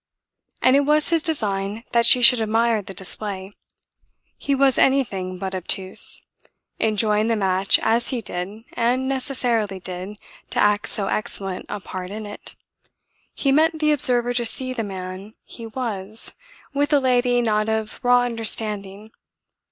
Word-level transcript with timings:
And 0.63 0.75
it 0.75 0.79
was 0.79 1.09
his 1.09 1.21
design 1.21 1.83
that 1.91 2.07
she 2.07 2.23
should 2.23 2.41
admire 2.41 2.81
the 2.81 2.91
display; 2.91 3.53
he 4.35 4.55
was 4.55 4.79
anything 4.79 5.37
but 5.37 5.53
obtuse; 5.53 6.23
enjoying 6.79 7.27
the 7.27 7.35
match 7.35 7.77
as 7.83 8.09
he 8.09 8.19
did 8.19 8.63
and 8.73 9.07
necessarily 9.07 9.79
did 9.79 10.17
to 10.49 10.57
act 10.59 10.89
so 10.89 11.05
excellent 11.05 11.67
a 11.69 11.79
part 11.79 12.09
in 12.09 12.25
it, 12.25 12.55
he 13.35 13.51
meant 13.51 13.77
the 13.79 13.91
observer 13.91 14.33
to 14.33 14.43
see 14.43 14.73
the 14.73 14.81
man 14.81 15.35
he 15.45 15.67
was 15.67 16.33
with 16.73 16.91
a 16.93 16.99
lady 16.99 17.39
not 17.39 17.69
of 17.69 17.99
raw 18.01 18.21
understanding. 18.23 19.11